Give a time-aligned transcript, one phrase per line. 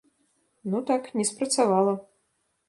[0.69, 1.93] Ну так, не спрацавала.